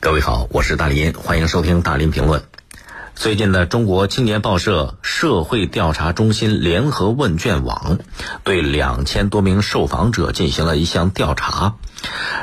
[0.00, 2.44] 各位好，我是大林，欢迎收听大林评论。
[3.16, 7.98] 最近的中国青年报社社会调查中心联合问卷网
[8.44, 11.74] 对两千多名受访者进行了一项调查。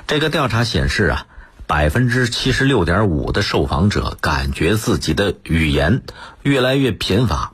[0.05, 1.27] 这个调查显示啊，
[1.65, 6.03] 百分之七十六点五的受访者感觉自己的语言
[6.43, 7.53] 越来越贫乏。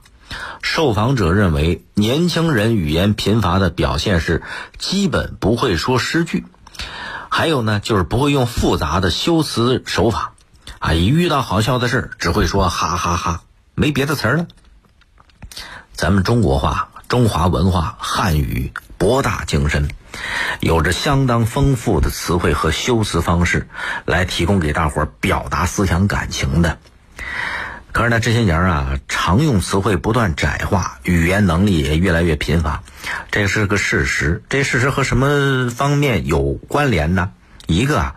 [0.63, 4.41] 受访者认为，年轻人语言贫乏的表现是
[4.79, 6.43] 基本不会说诗句。
[7.33, 10.33] 还有呢，就是不会用复杂的修辞手法，
[10.79, 13.41] 啊，一遇到好笑的事只会说哈哈哈，
[13.73, 14.47] 没别的词儿了。
[15.93, 19.87] 咱们中国话、中华文化、汉语博大精深，
[20.59, 23.69] 有着相当丰富的词汇和修辞方式，
[24.05, 26.79] 来提供给大伙儿表达思想感情的。
[27.91, 32.83] 可是呢，这些年啊，常用词汇不断窄化，语言能力也越来越贫乏，
[33.31, 34.43] 这是个事实。
[34.47, 37.31] 这事实和什么方面有关联呢？
[37.67, 38.15] 一个啊，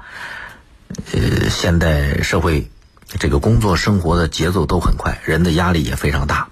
[1.13, 2.71] 呃，现代社会
[3.19, 6.49] 这个工作生活的节奏都很快，人的压力也非常大，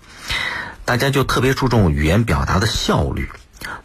[0.84, 3.30] 大家就特别注重语言表达的效率，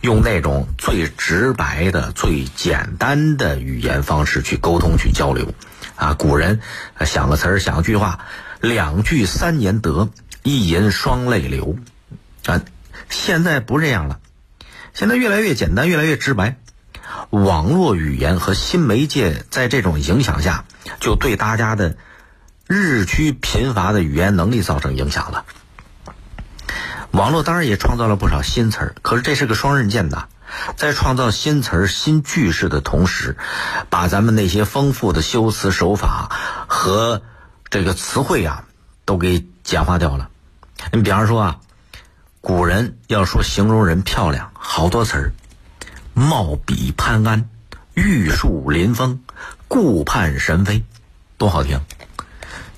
[0.02, 5.54] 用那种最直白的、最简单的语言方式去沟通、去交流。
[5.96, 6.60] 啊，古人
[7.06, 8.20] 想个词儿、想句话。
[8.62, 10.10] 两句三言得，
[10.44, 11.76] 一吟双泪流，
[12.46, 12.62] 啊！
[13.10, 14.20] 现在不这样了，
[14.94, 16.58] 现在越来越简单，越来越直白。
[17.30, 20.66] 网络语言和新媒介在这种影响下，
[21.00, 21.96] 就对大家的
[22.68, 25.46] 日趋贫乏的语言能力造成影响了。
[27.12, 30.28] 网络当然也创造了不少新词儿，可是这是个双刃剑呐，
[30.76, 33.38] 在创造新词儿、新句式的同时，
[33.90, 36.30] 把咱们那些丰富的修辞手法
[36.68, 37.22] 和
[37.70, 38.66] 这个词汇啊，
[39.04, 40.30] 都给简化掉了。
[40.94, 41.60] 你比方说啊，
[42.40, 45.34] 古人要说形容人漂亮，好多词儿，
[46.14, 47.50] 貌比潘安，
[47.94, 49.22] 玉树临风，
[49.68, 50.86] 顾盼神飞，
[51.38, 51.82] 多好听。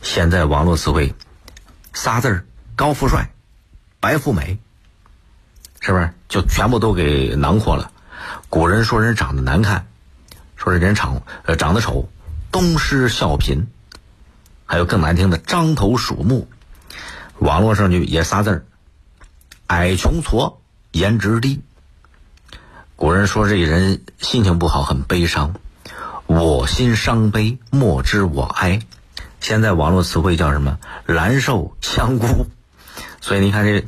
[0.02, 1.14] 现在网络词汇，
[1.94, 2.46] 仨字儿，
[2.76, 3.30] 高富帅，
[4.00, 4.58] 白富美，
[5.82, 7.92] 是不是就全部都给囊括了？
[8.50, 9.88] 古人说人长得难看，
[10.56, 12.10] 说人长呃长得丑，
[12.52, 13.68] 东施效颦。
[14.72, 16.48] 还有更难听的“獐头鼠目”，
[17.40, 18.66] 网络上就也仨字儿
[19.66, 20.58] ：“矮穷矬，
[20.92, 21.64] 颜值低。”
[22.96, 25.56] 古人说这人心情不好，很悲伤
[26.28, 28.80] ，“我心伤悲，莫知我哀。”
[29.42, 32.46] 现在网络词汇叫什么？“蓝瘦香菇”。
[33.22, 33.86] 所以你看这，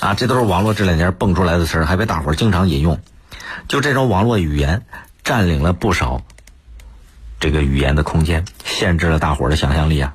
[0.00, 3.00] 啊，这都是网络这两年蹦出来的词儿，还被大伙儿经常引用。
[3.66, 4.84] 就这种网络语言，
[5.24, 6.20] 占领了不少
[7.40, 10.14] 这个语言的空间，限制了大伙儿的想象力啊。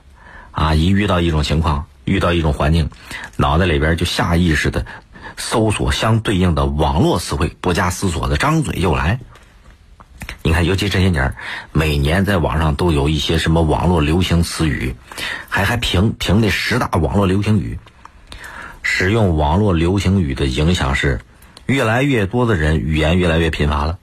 [0.53, 0.73] 啊！
[0.73, 2.89] 一遇到一种情况，遇到一种环境，
[3.35, 4.85] 脑袋里边就下意识的
[5.35, 9.19] 搜索相对应的网络词汇，不加思索的张嘴就来。
[10.43, 11.35] 你看，尤其这些年，
[11.71, 14.95] 每年在网上都有一些什么网络流行词语，
[15.49, 17.79] 还还评评那十大网络流行语。
[18.83, 21.19] 使用网络流行语的影响是，
[21.65, 23.97] 越来越多的人语言越来越贫乏了。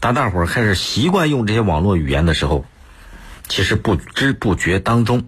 [0.00, 2.64] 当大伙儿开始习惯用这些网络语言的时候，
[3.48, 5.24] 其实不知不觉当中。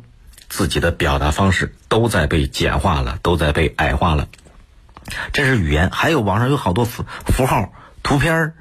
[0.48, 4.28] 自己的表达方式都在被简化了，都在被矮化了。
[5.32, 8.54] 这是语言，还有网上有好多符符号、图片儿，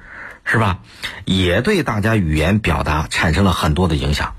[0.44, 0.78] 是吧？
[1.24, 4.34] 也对大家语言表达产生了很多的影响。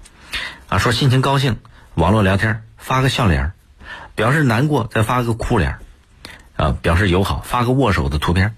[0.69, 1.59] 啊，说心情高兴，
[1.95, 3.51] 网络聊天发个笑脸
[4.15, 5.77] 表示难过再发个哭脸
[6.55, 8.55] 啊，表示友好发个握手的图片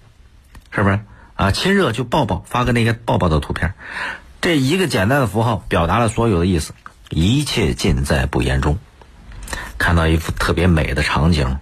[0.70, 1.00] 是不是？
[1.34, 3.74] 啊，亲热就抱抱，发个那个抱抱的图片
[4.40, 6.74] 这一个简单的符号表达了所有的意思。
[7.10, 8.78] 一切尽在不言中。
[9.76, 11.58] 看到一幅特别美的场景，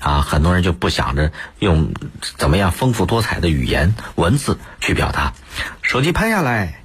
[0.00, 1.92] 啊，很多人就不想着用
[2.36, 5.34] 怎么样丰富多彩的语言文字去表达，
[5.82, 6.80] 手机拍下来，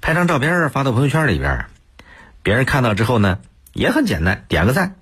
[0.00, 1.66] 拍张照片发到朋友圈里边，
[2.42, 3.38] 别人看到之后呢，
[3.72, 4.96] 也很简单，点个赞，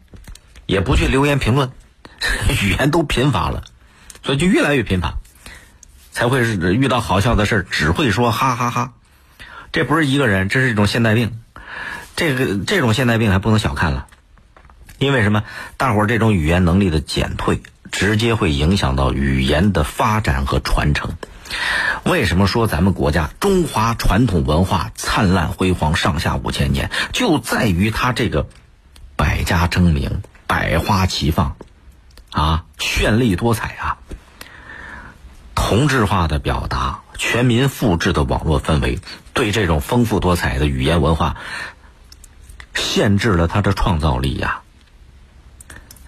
[0.67, 1.71] 也不去留言评论，
[2.63, 3.65] 语言都贫乏了，
[4.23, 5.19] 所以就越来越贫乏，
[6.11, 8.93] 才会是遇到好笑的事只会说哈哈哈。
[9.71, 11.42] 这不是一个人，这是一种现代病。
[12.17, 14.07] 这个这种现代病还不能小看了，
[14.99, 15.45] 因为什么？
[15.77, 21.17] 大伙儿这种语言能力的减退，直接会影响到语言的发展和传承。
[22.05, 28.47] 为什么说咱们国家中华传统文化灿烂辉煌上下五千年，就在于它这个
[29.17, 31.57] 百家争鸣、百花齐放，
[32.31, 33.99] 啊，绚丽多彩啊！
[35.55, 39.01] 同质化的表达、全民复制的网络氛围，
[39.33, 41.37] 对这种丰富多彩的语言文化。
[42.93, 44.61] 限制了他的创造力呀，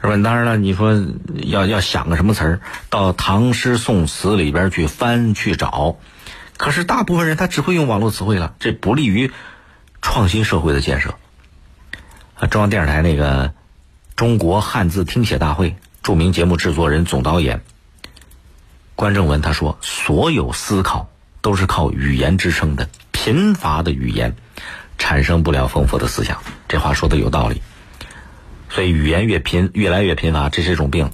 [0.03, 0.17] 是吧？
[0.23, 1.03] 当然了，你说
[1.33, 2.61] 要要想个什么词儿，
[2.91, 5.97] 到唐诗宋词里边去翻去找，
[6.59, 9.33] 可是大部分人他只会用网络词汇了，这不利于
[10.03, 11.15] 创新社会的建设，
[12.51, 13.55] 中央电视台那个
[14.15, 17.63] 中国汉字听写大会著名节目制作人、总导演
[18.95, 21.09] 关正文他说：“所有思考
[21.41, 24.37] 都是靠语言支撑的，贫乏的语言
[24.99, 27.63] 产生不了丰富的思想。”这话说的有道理。
[28.71, 31.11] 所以语言越贫，越来越贫乏，这是一种病，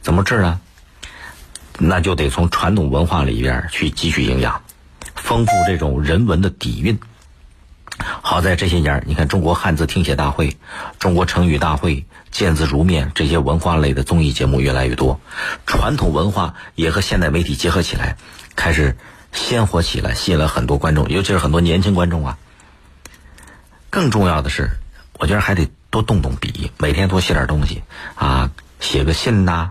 [0.00, 0.60] 怎么治呢？
[1.78, 4.62] 那就得从传统文化里边去汲取营养，
[5.14, 6.98] 丰富这种人文的底蕴。
[8.22, 10.56] 好在这些年，你看中国汉字听写大会、
[10.98, 15.20] 中国成语大会、见字如面这些文化类的综艺节目越来越多，
[15.66, 18.16] 传统文化也和现代媒体结合起来，
[18.56, 18.96] 开始
[19.32, 22.38] 鲜活起来，吸引了很多观众，尤其是很多年轻观众啊。
[23.90, 24.70] 更重要的是，
[25.22, 27.84] 我觉得还得多动动笔，每天多写点东西
[28.16, 29.70] 啊，写个信呐，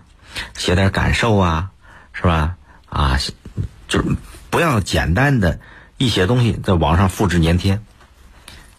[0.54, 1.72] 写点感受啊，
[2.14, 2.56] 是吧？
[2.88, 3.20] 啊，
[3.90, 4.16] 就是
[4.50, 5.60] 不要简单的
[5.98, 7.82] 一写东西在网上复制粘贴。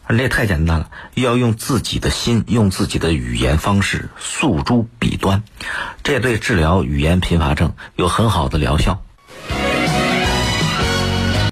[0.09, 5.43] 这也太简单了，要用自己的心，用自己的语言方式诉诸笔端，
[6.03, 9.03] 这对治疗语言贫乏症有很好的疗效。